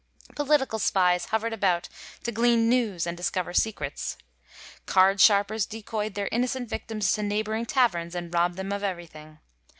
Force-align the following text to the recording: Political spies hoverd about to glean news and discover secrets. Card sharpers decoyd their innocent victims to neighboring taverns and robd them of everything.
Political 0.35 0.79
spies 0.79 1.25
hoverd 1.27 1.53
about 1.53 1.87
to 2.23 2.31
glean 2.31 2.67
news 2.67 3.05
and 3.05 3.15
discover 3.15 3.53
secrets. 3.53 4.17
Card 4.87 5.21
sharpers 5.21 5.67
decoyd 5.67 6.15
their 6.15 6.27
innocent 6.31 6.67
victims 6.69 7.11
to 7.11 7.21
neighboring 7.21 7.67
taverns 7.67 8.15
and 8.15 8.33
robd 8.33 8.55
them 8.55 8.71
of 8.71 8.83
everything. 8.83 9.37